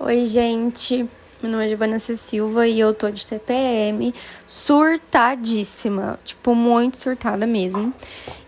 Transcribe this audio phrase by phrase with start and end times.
[0.00, 1.10] Oi, gente.
[1.42, 2.16] Meu nome é C.
[2.16, 4.14] Silva e eu tô de TPM,
[4.46, 7.92] surtadíssima, tipo, muito surtada mesmo.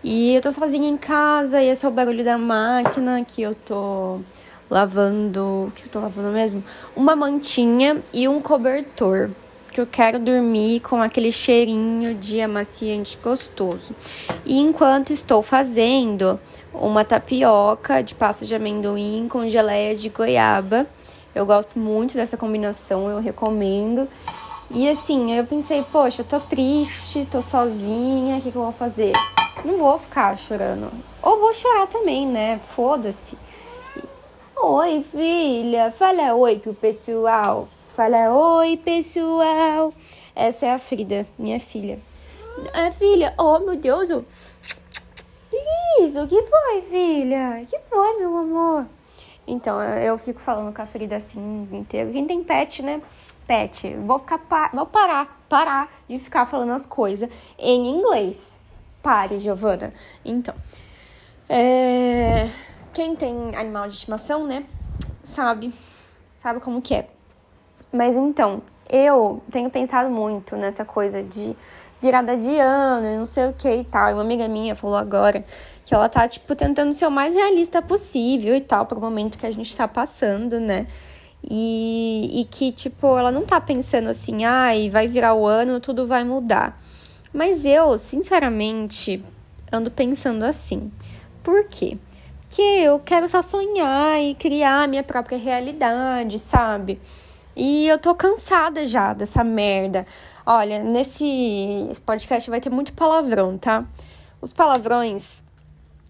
[0.01, 3.53] E eu tô sozinha em casa e esse é o barulho da máquina que eu
[3.53, 4.21] tô
[4.69, 5.73] lavando.
[5.75, 6.63] Que eu tô lavando mesmo?
[6.95, 9.29] Uma mantinha e um cobertor.
[9.73, 13.93] Que eu quero dormir com aquele cheirinho de amaciante gostoso.
[14.45, 16.39] E enquanto estou fazendo
[16.73, 20.87] uma tapioca de pasta de amendoim com geleia de goiaba
[21.33, 24.07] eu gosto muito dessa combinação, eu recomendo.
[24.69, 28.71] E assim, eu pensei, poxa, eu tô triste, tô sozinha, o que, que eu vou
[28.71, 29.13] fazer?
[29.65, 30.89] Não vou ficar chorando.
[31.21, 32.59] Ou vou chorar também, né?
[32.75, 33.37] Foda-se.
[34.55, 35.91] Oi, filha.
[35.91, 37.67] Fala oi pro pessoal.
[37.95, 39.93] Fala oi, pessoal.
[40.35, 41.99] Essa é a Frida, minha filha.
[42.73, 43.33] É, filha.
[43.37, 44.09] Oh, meu Deus.
[45.99, 46.21] Isso?
[46.21, 47.61] O que foi, filha?
[47.61, 48.85] O que foi, meu amor?
[49.51, 52.13] Então, eu fico falando com a Frida assim inteiro.
[52.13, 53.01] Quem tem pet, né?
[53.45, 53.93] Pet.
[53.95, 58.57] Vou ficar pa vou parar, parar de ficar falando as coisas em inglês.
[59.03, 59.93] Pare, Giovana.
[60.23, 60.53] Então,
[61.49, 62.49] é...
[62.93, 64.63] quem tem animal de estimação, né?
[65.21, 65.73] Sabe,
[66.41, 67.09] sabe como que é.
[67.91, 71.57] Mas então, eu tenho pensado muito nessa coisa de
[72.01, 74.09] virada de ano e não sei o que e tal.
[74.09, 75.43] E uma amiga minha falou agora
[75.85, 79.45] que ela tá, tipo, tentando ser o mais realista possível e tal, pro momento que
[79.45, 80.87] a gente tá passando, né?
[81.43, 86.07] E, e que, tipo, ela não tá pensando assim, ai, vai virar o ano, tudo
[86.07, 86.81] vai mudar.
[87.33, 89.23] Mas eu, sinceramente,
[89.71, 90.91] ando pensando assim.
[91.43, 91.97] Por quê?
[92.47, 96.99] Porque eu quero só sonhar e criar a minha própria realidade, sabe?
[97.55, 100.05] E eu tô cansada já dessa merda.
[100.45, 103.85] Olha, nesse podcast vai ter muito palavrão, tá?
[104.41, 105.43] Os palavrões,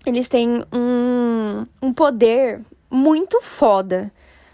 [0.05, 4.11] eles têm um, um poder muito foda.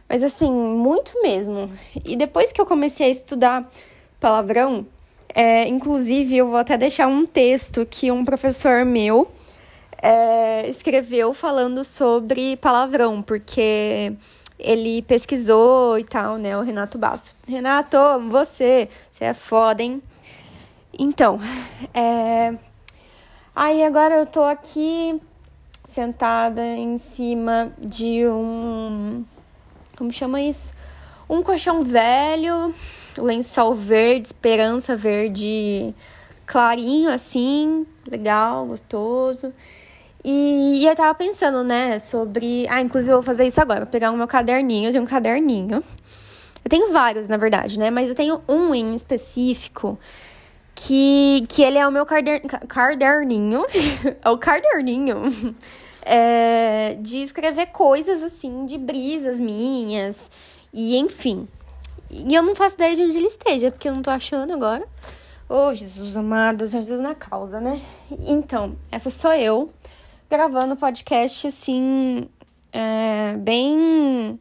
[0.07, 1.69] Mas assim, muito mesmo.
[2.05, 3.69] E depois que eu comecei a estudar
[4.19, 4.85] palavrão,
[5.33, 9.29] é, inclusive eu vou até deixar um texto que um professor meu
[10.01, 14.13] é, escreveu falando sobre palavrão, porque
[14.59, 16.57] ele pesquisou e tal, né?
[16.57, 17.33] O Renato Basso.
[17.47, 17.97] Renato,
[18.29, 20.01] você, você é foda, hein?
[20.97, 21.39] Então,
[21.93, 22.55] é...
[23.55, 25.21] aí agora eu tô aqui
[25.85, 29.23] sentada em cima de um.
[29.95, 30.73] Como chama isso?
[31.29, 32.73] Um colchão velho,
[33.17, 35.93] lençol verde, esperança verde
[36.45, 39.53] clarinho assim, legal, gostoso.
[40.29, 42.67] E, e, eu tava pensando, né, sobre.
[42.67, 43.81] Ah, inclusive eu vou fazer isso agora.
[43.81, 45.81] Vou pegar o meu caderninho, eu tenho um caderninho.
[46.65, 47.89] Eu tenho vários, na verdade, né?
[47.89, 49.97] Mas eu tenho um em específico
[50.75, 53.63] que, que ele é o meu cader, caderninho.
[54.21, 55.55] é o caderninho.
[56.09, 60.31] É, de escrever coisas assim, de brisas minhas.
[60.71, 61.49] E enfim.
[62.09, 64.87] E eu não faço ideia de onde ele esteja, porque eu não tô achando agora.
[65.49, 67.81] Ô, oh, Jesus amado, Jesus na causa, né?
[68.25, 69.69] Então, essa sou eu
[70.29, 72.27] gravando podcast assim,
[72.71, 74.39] é, bem.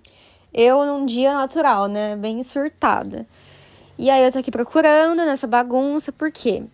[0.53, 2.17] Eu num dia natural, né?
[2.17, 3.27] Bem surtada.
[3.99, 6.65] E aí eu tô aqui procurando nessa bagunça, por quê?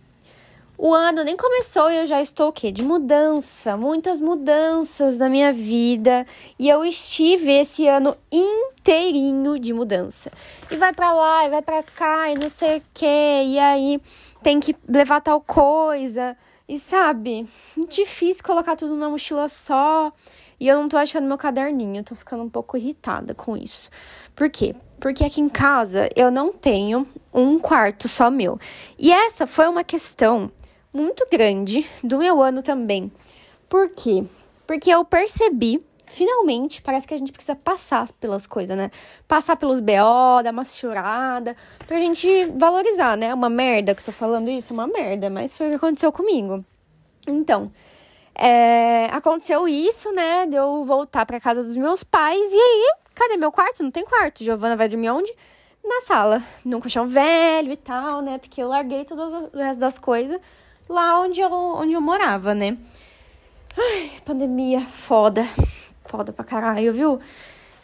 [0.77, 2.71] O ano nem começou e eu já estou o quê?
[2.71, 6.25] De mudança, muitas mudanças na minha vida.
[6.57, 10.31] E eu estive esse ano inteirinho de mudança.
[10.71, 13.43] E vai para lá, e vai para cá, e não sei o quê.
[13.45, 14.01] E aí
[14.41, 16.35] tem que levar tal coisa.
[16.67, 17.45] E sabe,
[17.89, 20.13] difícil colocar tudo numa mochila só.
[20.57, 23.89] E eu não tô achando meu caderninho, tô ficando um pouco irritada com isso.
[24.33, 24.73] Por quê?
[24.97, 28.57] Porque aqui em casa eu não tenho um quarto só meu.
[28.97, 30.49] E essa foi uma questão
[30.93, 33.11] muito grande do meu ano também.
[33.67, 34.23] Por quê?
[34.65, 38.91] Porque eu percebi finalmente parece que a gente precisa passar pelas coisas, né?
[39.27, 41.57] Passar pelos BO, dar uma chorada,
[41.87, 43.33] pra gente valorizar, né?
[43.33, 46.63] Uma merda que eu tô falando isso, uma merda, mas foi o que aconteceu comigo.
[47.27, 47.71] Então,
[48.35, 50.45] é, aconteceu isso, né?
[50.45, 53.81] De eu voltar pra casa dos meus pais, e aí, cadê meu quarto?
[53.81, 54.43] Não tem quarto.
[54.43, 55.33] Giovana vai dormir onde?
[55.83, 58.37] Na sala, num colchão velho e tal, né?
[58.37, 60.39] Porque eu larguei todas as das coisas
[60.87, 62.77] lá onde eu, onde eu morava, né?
[63.75, 65.43] Ai, pandemia foda
[66.05, 67.19] foda pra caralho, viu?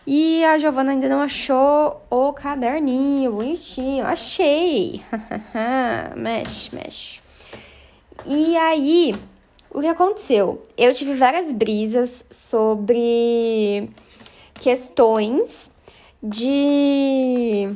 [0.05, 4.05] E a Giovana ainda não achou o caderninho bonitinho.
[4.05, 5.03] Achei!
[6.17, 7.21] mexe, mexe.
[8.25, 9.13] E aí,
[9.69, 10.63] o que aconteceu?
[10.77, 13.89] Eu tive várias brisas sobre
[14.55, 15.71] questões
[16.21, 17.75] de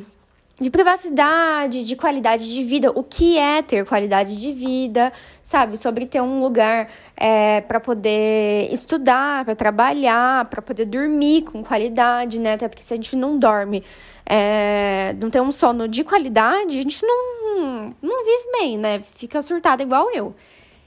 [0.60, 5.12] de privacidade, de qualidade de vida, o que é ter qualidade de vida,
[5.42, 5.76] sabe?
[5.76, 12.38] Sobre ter um lugar é, para poder estudar, para trabalhar, para poder dormir com qualidade,
[12.38, 12.54] né?
[12.54, 13.82] Até porque se a gente não dorme,
[14.24, 19.02] é, não tem um sono de qualidade, a gente não, não vive bem, né?
[19.16, 20.36] Fica surtada igual eu.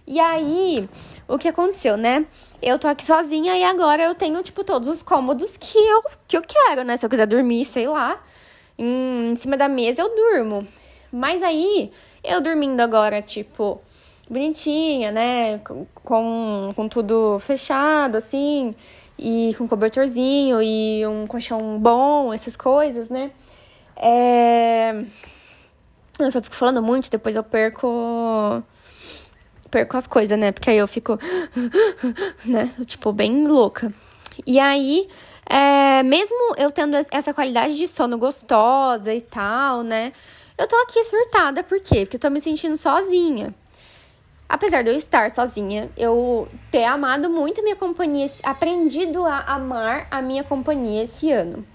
[0.08, 0.88] E aí,
[1.28, 2.26] o que aconteceu, né?
[2.62, 6.38] Eu tô aqui sozinha e agora eu tenho, tipo, todos os cômodos que eu, que
[6.38, 6.96] eu quero, né?
[6.96, 8.18] Se eu quiser dormir, sei lá
[8.78, 10.68] em, cima da mesa, eu durmo.
[11.12, 11.92] Mas aí,
[12.24, 13.82] eu dormindo agora, tipo,
[14.30, 15.60] bonitinha, né?
[16.04, 18.76] Com, com tudo fechado, assim,
[19.18, 23.32] e com cobertorzinho e um colchão bom, essas coisas, né?
[23.96, 25.04] É...
[26.20, 28.64] Eu só fico falando muito, depois eu perco.
[29.70, 30.52] Perco as coisas, né?
[30.52, 31.20] Porque aí eu fico.
[32.46, 32.72] né?
[32.86, 33.94] Tipo, bem louca.
[34.46, 35.08] E aí,
[35.50, 40.12] é, mesmo eu tendo essa qualidade de sono gostosa e tal, né?
[40.58, 42.06] Eu tô aqui surtada, por quê?
[42.06, 43.54] Porque eu tô me sentindo sozinha.
[44.50, 50.08] Apesar de eu estar sozinha, eu ter amado muito a minha companhia, aprendido a amar
[50.10, 51.66] a minha companhia esse ano.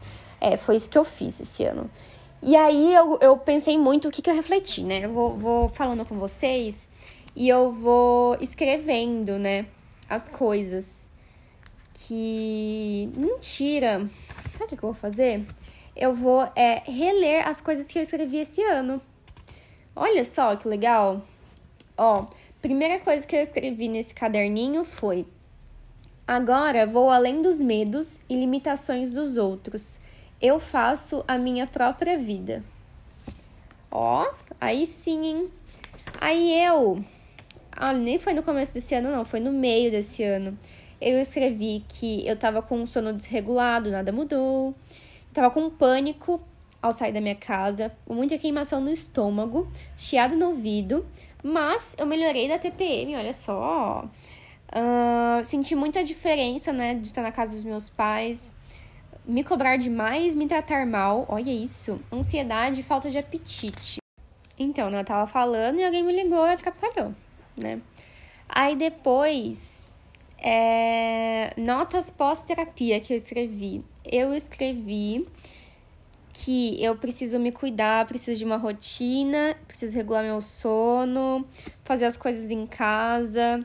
[0.40, 1.90] É, foi isso que eu fiz esse ano.
[2.42, 5.04] E aí eu, eu pensei muito o que, que eu refleti, né?
[5.04, 6.88] Eu vou, vou falando com vocês
[7.36, 9.66] e eu vou escrevendo, né?
[10.08, 11.08] As coisas
[12.06, 13.10] que.
[13.14, 14.08] Mentira!
[14.58, 15.44] Sabe o que eu vou fazer?
[15.94, 19.00] Eu vou é, reler as coisas que eu escrevi esse ano.
[19.94, 21.22] Olha só que legal!
[21.96, 22.26] Ó,
[22.60, 25.26] primeira coisa que eu escrevi nesse caderninho foi:
[26.26, 30.00] Agora vou além dos medos e limitações dos outros.
[30.40, 32.64] Eu faço a minha própria vida.
[33.90, 34.28] Ó,
[34.60, 35.50] aí sim, hein?
[36.20, 37.04] Aí eu.
[37.70, 40.58] Ah, nem foi no começo desse ano, não, foi no meio desse ano
[41.02, 44.74] eu escrevi que eu tava com sono desregulado, nada mudou.
[45.32, 46.40] Tava com pânico
[46.80, 51.06] ao sair da minha casa, muita queimação no estômago, chiado no ouvido,
[51.42, 54.08] mas eu melhorei da TPM, olha só.
[54.68, 58.52] Uh, senti muita diferença, né, de estar na casa dos meus pais,
[59.24, 63.98] me cobrar demais, me tratar mal, olha isso, ansiedade falta de apetite.
[64.58, 67.14] Então, né, eu tava falando e alguém me ligou e atrapalhou,
[67.56, 67.80] né?
[68.48, 69.88] Aí depois
[70.42, 73.84] é, notas pós-terapia que eu escrevi.
[74.04, 75.24] Eu escrevi
[76.32, 81.46] que eu preciso me cuidar, preciso de uma rotina, preciso regular meu sono,
[81.84, 83.64] fazer as coisas em casa.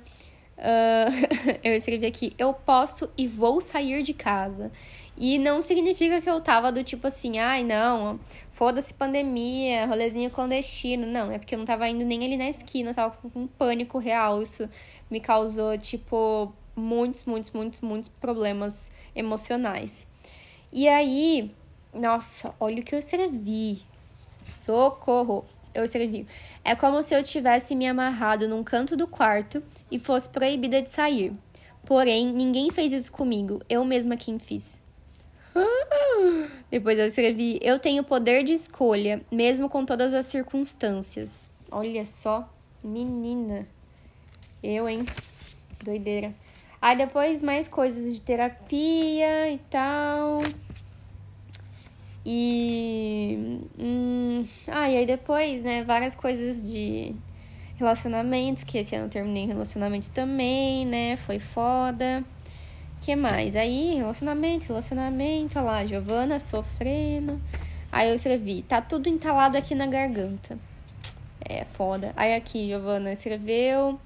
[0.57, 4.71] Uh, eu escrevi aqui, eu posso e vou sair de casa.
[5.17, 8.19] E não significa que eu tava do tipo assim, ai não,
[8.51, 11.07] foda-se pandemia, rolezinho clandestino.
[11.07, 13.47] Não, é porque eu não tava indo nem ali na esquina, eu tava com um
[13.47, 14.43] pânico real.
[14.43, 14.69] Isso
[15.09, 20.07] me causou, tipo, muitos, muitos, muitos, muitos problemas emocionais.
[20.71, 21.51] E aí,
[21.93, 23.81] nossa, olha o que eu escrevi.
[24.43, 25.45] Socorro!
[25.73, 26.27] Eu escrevi.
[26.63, 30.89] É como se eu tivesse me amarrado num canto do quarto e fosse proibida de
[30.89, 31.33] sair.
[31.85, 34.81] Porém, ninguém fez isso comigo, eu mesma quem fiz.
[36.69, 41.51] Depois eu escrevi: Eu tenho poder de escolha, mesmo com todas as circunstâncias.
[41.71, 42.51] Olha só,
[42.83, 43.67] menina.
[44.61, 45.05] Eu, hein?
[45.83, 46.33] Doideira.
[46.81, 50.43] Aí depois mais coisas de terapia e tal.
[52.25, 53.61] E.
[53.79, 57.15] Hum, ah, e aí depois, né, várias coisas de
[57.77, 61.17] relacionamento, porque esse ano terminei relacionamento também, né?
[61.17, 62.23] Foi foda.
[63.01, 63.55] que mais?
[63.55, 67.41] Aí, relacionamento, relacionamento, olha lá, Giovana sofrendo.
[67.91, 70.57] Aí eu escrevi, tá tudo entalado aqui na garganta.
[71.39, 72.13] É foda.
[72.17, 73.99] Aí aqui, Giovana escreveu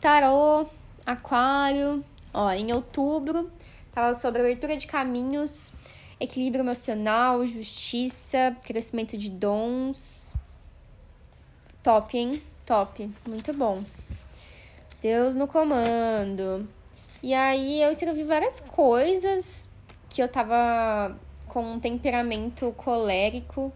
[0.00, 0.66] tarô,
[1.04, 3.50] aquário, Ó, em outubro,
[3.92, 5.72] tava sobre abertura de caminhos,
[6.18, 10.34] equilíbrio emocional, justiça, crescimento de dons.
[11.82, 12.42] Top, hein?
[12.64, 13.10] Top.
[13.26, 13.82] Muito bom.
[15.02, 16.68] Deus no comando.
[17.22, 19.68] E aí eu escrevi várias coisas
[20.08, 21.16] que eu tava
[21.48, 23.72] com um temperamento colérico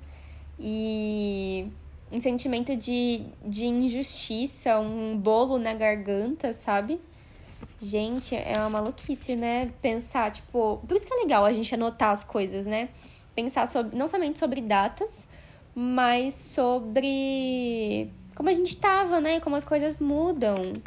[0.59, 1.67] e
[2.13, 7.01] um sentimento de, de injustiça, um bolo na garganta, sabe?
[7.85, 9.71] Gente, é uma maluquice, né?
[9.83, 10.81] Pensar, tipo.
[10.89, 12.89] Por isso que é legal a gente anotar as coisas, né?
[13.35, 15.29] Pensar sobre, não somente sobre datas,
[15.75, 19.39] mas sobre como a gente tava, né?
[19.39, 20.81] Como as coisas mudam.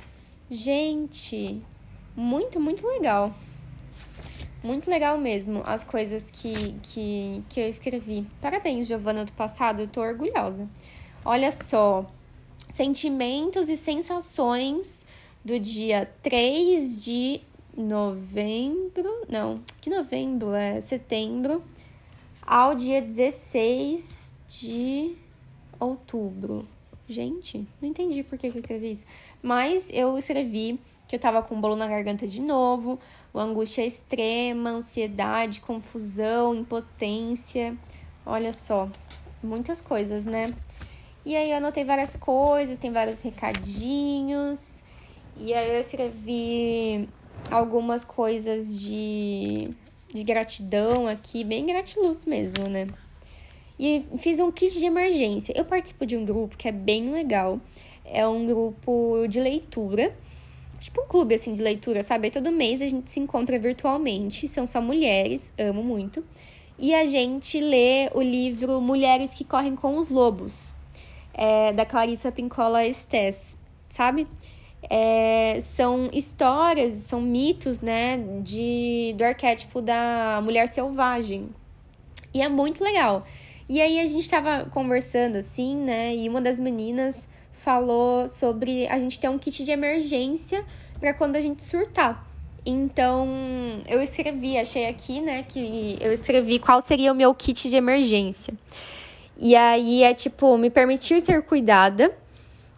[0.49, 1.61] Gente,
[2.15, 3.31] muito, muito legal.
[4.63, 8.25] Muito legal mesmo as coisas que, que, que eu escrevi.
[8.41, 10.67] Parabéns, Giovana, do passado, eu tô orgulhosa.
[11.23, 12.07] Olha só,
[12.71, 15.05] sentimentos e sensações
[15.47, 17.39] do dia 3 de
[17.73, 21.63] novembro, não, que novembro é setembro,
[22.41, 25.15] ao dia 16 de
[25.79, 26.67] outubro.
[27.07, 29.05] Gente, não entendi por que, eu escrevi isso.
[29.41, 30.77] Mas eu escrevi
[31.07, 32.99] que eu tava com bolo na garganta de novo,
[33.33, 37.73] angústia extrema, ansiedade, confusão, impotência.
[38.25, 38.89] Olha só,
[39.41, 40.53] muitas coisas, né?
[41.25, 44.85] E aí eu anotei várias coisas, tem vários recadinhos.
[45.39, 47.07] E aí eu escrevi
[47.51, 49.69] algumas coisas de,
[50.13, 52.87] de gratidão aqui, bem gratiluz mesmo, né?
[53.79, 55.53] E fiz um kit de emergência.
[55.55, 57.59] Eu participo de um grupo que é bem legal.
[58.03, 60.15] É um grupo de leitura.
[60.79, 62.31] Tipo um clube assim de leitura, sabe?
[62.31, 64.47] Todo mês a gente se encontra virtualmente.
[64.47, 66.23] São só mulheres, amo muito.
[66.79, 70.73] E a gente lê o livro Mulheres que Correm com os Lobos,
[71.33, 73.57] é, da Clarissa Pincola Estes,
[73.89, 74.27] sabe?
[74.89, 81.49] É, são histórias, são mitos, né, de, do arquétipo da mulher selvagem.
[82.33, 83.25] E é muito legal.
[83.69, 86.15] E aí a gente tava conversando assim, né?
[86.15, 90.63] E uma das meninas falou sobre a gente ter um kit de emergência
[90.99, 92.25] para quando a gente surtar.
[92.65, 93.27] Então,
[93.87, 98.53] eu escrevi, achei aqui, né, que eu escrevi qual seria o meu kit de emergência.
[99.37, 102.13] E aí é tipo, me permitir ser cuidada,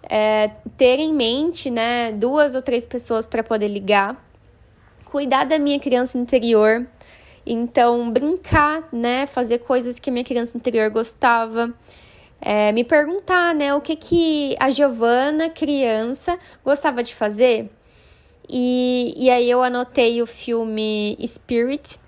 [0.03, 4.23] é, ter em mente, né, duas ou três pessoas para poder ligar,
[5.05, 6.87] cuidar da minha criança interior,
[7.45, 9.25] então, brincar, né?
[9.25, 11.73] Fazer coisas que a minha criança interior gostava.
[12.39, 13.73] É, me perguntar, né?
[13.73, 17.71] O que, que a Giovana, criança, gostava de fazer.
[18.47, 21.99] E, e aí eu anotei o filme Spirit.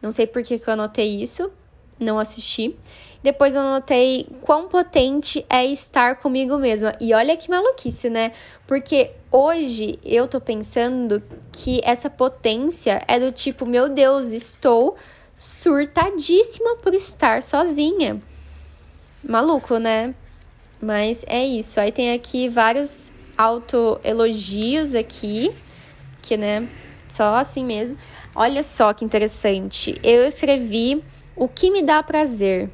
[0.00, 1.50] Não sei por que, que eu anotei isso.
[1.98, 2.76] Não assisti.
[3.24, 6.94] Depois eu notei quão potente é estar comigo mesma.
[7.00, 8.32] E olha que maluquice, né?
[8.66, 14.96] Porque hoje eu tô pensando que essa potência é do tipo, meu Deus, estou
[15.34, 18.20] surtadíssima por estar sozinha.
[19.26, 20.14] Maluco, né?
[20.78, 21.80] Mas é isso.
[21.80, 25.50] Aí tem aqui vários autoelogios aqui,
[26.20, 26.68] que, né,
[27.08, 27.96] só assim mesmo.
[28.34, 29.98] Olha só que interessante.
[30.02, 31.02] Eu escrevi
[31.34, 32.70] o que me dá prazer.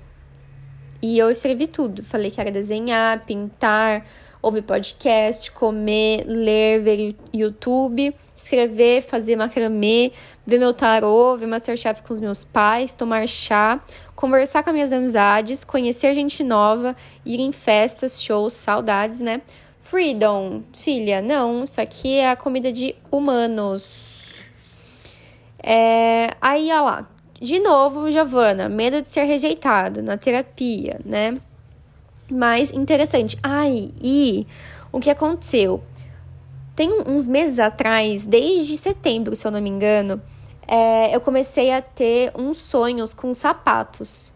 [1.02, 2.02] E eu escrevi tudo.
[2.02, 4.07] Falei que era desenhar, pintar,
[4.42, 10.12] ouvir podcast, comer, ler, ver YouTube, escrever, fazer macramê,
[10.47, 13.80] ver meu tarô, ver Masterchef com os meus pais, tomar chá,
[14.16, 19.42] conversar com minhas amizades, conhecer gente nova, ir em festas, shows, saudades, né?
[19.83, 24.45] Freedom, filha, não, isso aqui é a comida de humanos.
[25.62, 27.09] É, aí, ó lá,
[27.40, 31.38] de novo, Giovana, medo de ser rejeitado na terapia, né?
[32.30, 33.38] Mas interessante.
[33.42, 34.47] Ai, e
[34.92, 35.82] o que aconteceu?
[36.76, 40.20] Tem uns meses atrás, desde setembro, se eu não me engano,
[40.68, 44.35] é, eu comecei a ter uns sonhos com sapatos.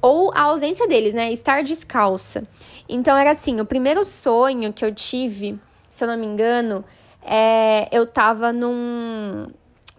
[0.00, 1.30] Ou a ausência deles, né?
[1.30, 2.44] Estar descalça.
[2.88, 5.58] Então era assim: o primeiro sonho que eu tive,
[5.90, 6.82] se eu não me engano,
[7.22, 9.46] é, eu tava num.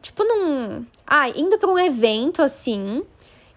[0.01, 3.03] Tipo num ah, indo para um evento assim,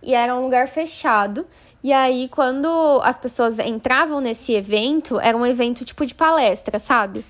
[0.03, 1.47] e era um lugar fechado.
[1.83, 7.25] E aí, quando as pessoas entravam nesse evento, era um evento tipo de palestra, sabe?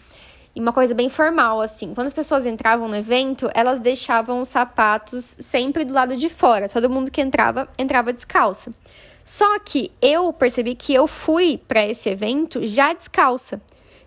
[0.55, 1.95] E uma coisa bem formal, assim.
[1.95, 6.69] Quando as pessoas entravam no evento, elas deixavam os sapatos sempre do lado de fora.
[6.69, 8.75] Todo mundo que entrava, entrava descalço.
[9.23, 13.61] Só que eu percebi que eu fui para esse evento já descalça.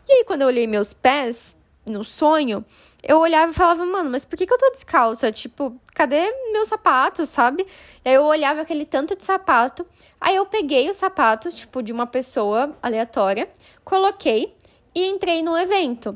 [0.10, 2.64] E aí, quando eu olhei meus pés no sonho,
[3.04, 5.32] eu olhava e falava, mano, mas por que, que eu tô descalça?
[5.32, 7.66] Tipo, cadê meu sapato, sabe?
[8.06, 9.86] E aí eu olhava aquele tanto de sapato.
[10.20, 13.50] Aí eu peguei o sapato, tipo, de uma pessoa aleatória,
[13.84, 14.56] coloquei
[14.94, 16.16] e entrei no evento.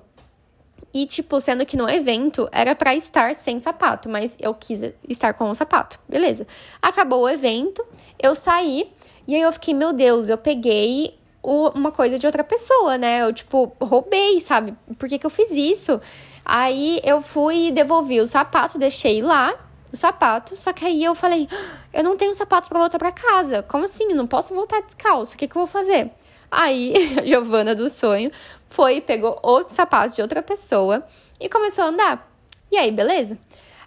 [0.93, 5.34] E, tipo, sendo que no evento era para estar sem sapato, mas eu quis estar
[5.34, 6.00] com o sapato.
[6.07, 6.48] Beleza.
[6.81, 7.86] Acabou o evento,
[8.17, 8.93] eu saí,
[9.27, 13.21] e aí eu fiquei, meu Deus, eu peguei uma coisa de outra pessoa, né?
[13.21, 14.73] Eu, tipo, roubei, sabe?
[14.97, 16.01] Por que, que eu fiz isso?
[16.43, 19.53] Aí eu fui e devolvi o sapato, deixei lá
[19.91, 23.11] o sapato, só que aí eu falei, ah, eu não tenho sapato para voltar para
[23.11, 23.63] casa.
[23.63, 24.09] Como assim?
[24.09, 25.35] Eu não posso voltar descalça.
[25.35, 26.11] O que, que eu vou fazer?
[26.49, 28.31] Aí a Giovana do sonho
[28.69, 31.05] foi, pegou outro sapato de outra pessoa
[31.39, 32.31] e começou a andar.
[32.71, 33.37] E aí, beleza?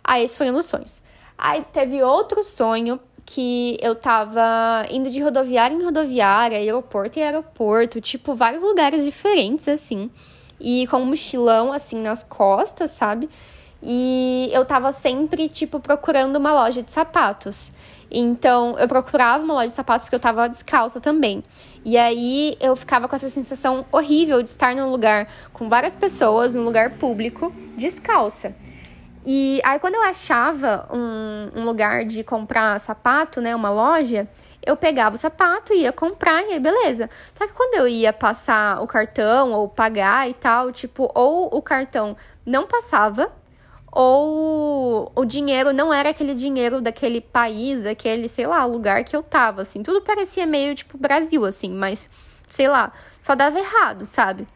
[0.03, 1.03] Aí esse foi um dos sonhos.
[1.37, 3.01] Aí teve outro sonho
[3.31, 9.69] que eu tava indo de rodoviária em rodoviária, aeroporto em aeroporto, tipo, vários lugares diferentes,
[9.69, 10.11] assim
[10.61, 13.29] e com um mochilão assim nas costas, sabe?
[13.83, 17.71] E eu tava sempre, tipo, procurando uma loja de sapatos.
[18.11, 21.45] Então, eu procurava uma loja de sapatos porque eu tava descalça também.
[21.85, 26.55] E aí eu ficava com essa sensação horrível de estar num lugar com várias pessoas,
[26.55, 28.55] num lugar público, descalça.
[29.31, 34.27] E aí, quando eu achava um, um lugar de comprar sapato, né, uma loja,
[34.65, 37.11] eu pegava o sapato, ia comprar e aí beleza.
[37.37, 41.61] Só que quando eu ia passar o cartão ou pagar e tal, tipo, ou o
[41.61, 42.17] cartão
[42.47, 43.31] não passava,
[43.93, 49.23] ou o dinheiro não era aquele dinheiro daquele país, daquele, sei lá, lugar que eu
[49.23, 49.83] tava, assim.
[49.83, 52.09] Tudo parecia meio tipo Brasil, assim, mas
[52.49, 54.49] sei lá, só dava errado, sabe?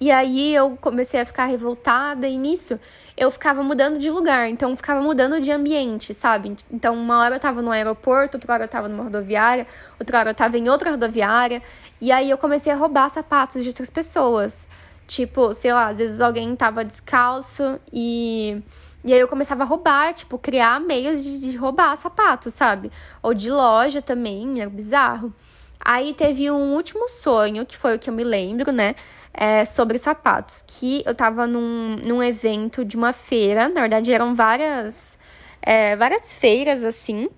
[0.00, 2.78] E aí eu comecei a ficar revoltada e nisso
[3.16, 6.54] eu ficava mudando de lugar, então ficava mudando de ambiente, sabe?
[6.70, 9.66] Então uma hora eu tava no aeroporto, outra hora eu tava numa rodoviária,
[9.98, 11.62] outra hora eu tava em outra rodoviária,
[12.00, 14.68] e aí eu comecei a roubar sapatos de outras pessoas.
[15.06, 18.62] Tipo, sei lá, às vezes alguém tava descalço e
[19.04, 22.90] e aí eu começava a roubar, tipo, criar meios de, de roubar sapatos, sabe?
[23.22, 25.32] Ou de loja também, era bizarro.
[25.78, 28.96] Aí teve um último sonho, que foi o que eu me lembro, né?
[29.38, 30.64] É, sobre sapatos.
[30.66, 33.68] Que eu tava num, num evento de uma feira.
[33.68, 35.18] Na verdade, eram várias,
[35.60, 37.28] é, várias feiras, assim.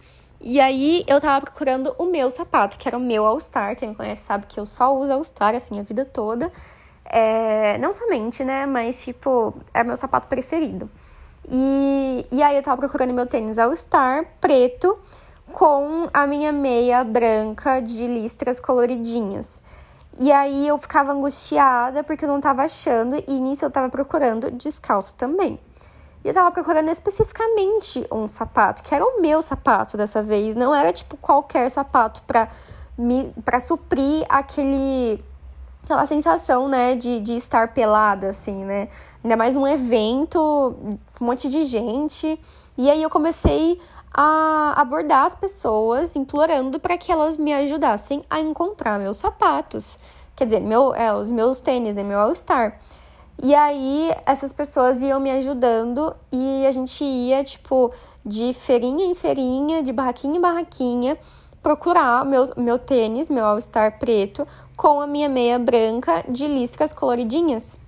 [0.40, 3.74] E aí eu tava procurando o meu sapato, que era o meu All-Star.
[3.76, 6.52] Quem me conhece sabe que eu só uso All-Star, assim, a vida toda.
[7.04, 8.64] É, não somente, né?
[8.64, 10.88] Mas, tipo, é meu sapato preferido.
[11.50, 14.98] E, e aí eu tava procurando meu tênis All-Star preto
[15.52, 19.62] com a minha meia branca de listras coloridinhas.
[20.18, 24.50] E aí eu ficava angustiada porque eu não tava achando, e nisso eu tava procurando
[24.50, 25.60] descalço também.
[26.24, 30.74] E eu tava procurando especificamente um sapato, que era o meu sapato dessa vez, não
[30.74, 32.48] era tipo qualquer sapato pra,
[32.96, 35.24] me, pra suprir aquele
[35.84, 38.88] aquela sensação, né, de, de estar pelada, assim, né?
[39.24, 40.76] Ainda mais um evento,
[41.18, 42.38] um monte de gente.
[42.76, 43.80] E aí eu comecei
[44.12, 49.98] a abordar as pessoas, implorando para que elas me ajudassem a encontrar meus sapatos.
[50.34, 52.02] Quer dizer, meu, é, os meus tênis, né?
[52.02, 52.78] Meu All-Star.
[53.42, 57.92] E aí, essas pessoas iam me ajudando e a gente ia, tipo,
[58.24, 61.18] de feirinha em feirinha, de barraquinha em barraquinha,
[61.62, 64.46] procurar meu, meu tênis, meu All-Star preto,
[64.76, 67.80] com a minha meia branca de listras coloridinhas.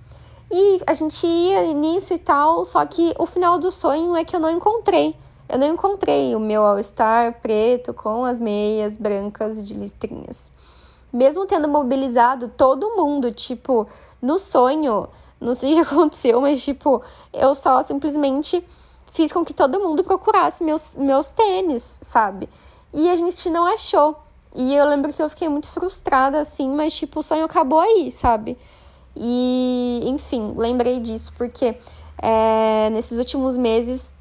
[0.49, 4.35] E a gente ia nisso e tal, só que o final do sonho é que
[4.35, 5.15] eu não encontrei.
[5.51, 10.49] Eu não encontrei o meu All-Star preto com as meias brancas de listrinhas.
[11.11, 13.85] Mesmo tendo mobilizado todo mundo, tipo,
[14.21, 15.09] no sonho,
[15.41, 17.01] não sei o que aconteceu, mas, tipo,
[17.33, 18.65] eu só simplesmente
[19.11, 22.47] fiz com que todo mundo procurasse meus, meus tênis, sabe?
[22.93, 24.15] E a gente não achou.
[24.55, 28.09] E eu lembro que eu fiquei muito frustrada, assim, mas, tipo, o sonho acabou aí,
[28.09, 28.57] sabe?
[29.13, 31.75] E, enfim, lembrei disso porque
[32.21, 34.13] é, nesses últimos meses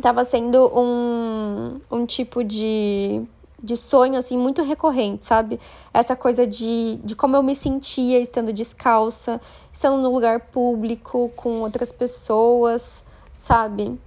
[0.00, 3.22] tava sendo um, um tipo de,
[3.62, 5.60] de sonho, assim, muito recorrente, sabe?
[5.92, 9.40] Essa coisa de, de como eu me sentia estando descalça,
[9.72, 13.98] estando no lugar público, com outras pessoas, sabe?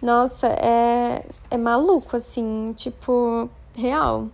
[0.00, 4.28] Nossa, é, é maluco, assim, tipo, real.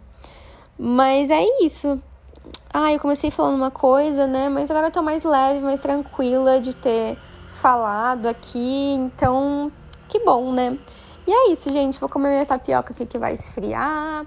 [0.78, 2.00] Mas é isso.
[2.72, 4.48] Ah, eu comecei falando uma coisa, né?
[4.48, 7.16] Mas agora eu tô mais leve, mais tranquila de ter
[7.48, 9.72] falado aqui, então
[10.14, 10.78] que bom, né?
[11.26, 11.98] E é isso, gente.
[11.98, 14.24] Vou comer minha tapioca aqui que vai esfriar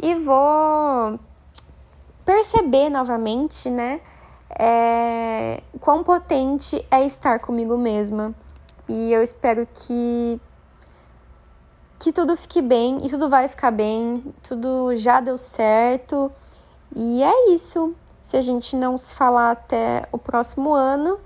[0.00, 1.18] e vou
[2.24, 4.00] perceber novamente, né?
[4.56, 8.32] É, quão potente é estar comigo mesma.
[8.88, 10.40] E eu espero que
[11.98, 16.30] que tudo fique bem e tudo vai ficar bem, tudo já deu certo.
[16.94, 17.92] E é isso.
[18.22, 21.18] Se a gente não se falar até o próximo ano,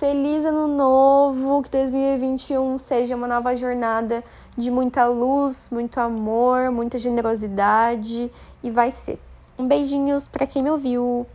[0.00, 4.24] Feliz ano novo, que 2021 seja uma nova jornada
[4.56, 8.32] de muita luz, muito amor, muita generosidade
[8.62, 9.18] e vai ser.
[9.58, 11.26] Um beijinhos para quem me ouviu.